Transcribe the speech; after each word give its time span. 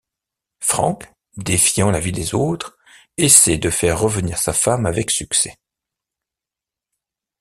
Franck, 0.61 1.13
défiant 1.37 1.91
l'avis 1.91 2.11
des 2.11 2.33
autres, 2.33 2.75
essaye 3.17 3.59
de 3.59 3.69
faire 3.69 3.99
revenir 3.99 4.39
sa 4.39 4.51
femme 4.51 4.87
avec 4.87 5.11
succès. 5.11 5.57